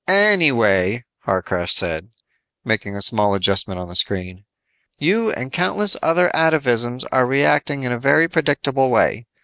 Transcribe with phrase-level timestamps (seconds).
[0.07, 2.09] "Anyway," Warcraft said,
[2.65, 4.45] making a small adjustment on the screen,
[4.97, 9.27] "you and countless other atavisms are reacting in a very predictable way.